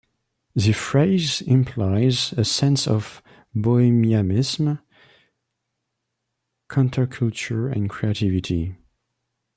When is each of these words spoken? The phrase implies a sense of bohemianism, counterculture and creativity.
The 0.55 0.71
phrase 0.73 1.41
implies 1.41 2.33
a 2.35 2.43
sense 2.43 2.87
of 2.87 3.21
bohemianism, 3.55 4.79
counterculture 6.67 7.71
and 7.71 7.87
creativity. 7.87 8.77